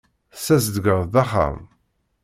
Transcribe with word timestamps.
Tessazedgeḍ-d 0.33 1.13
axxam. 1.23 1.57